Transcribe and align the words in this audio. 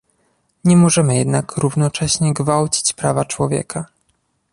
Nie 0.63 0.77
możemy 0.77 1.15
jednak 1.15 1.57
równocześnie 1.57 2.33
gwałcić 2.33 2.93
prawa 2.93 3.25
człowieka 3.25 3.85